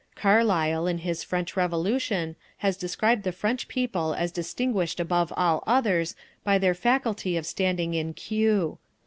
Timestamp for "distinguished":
4.31-4.99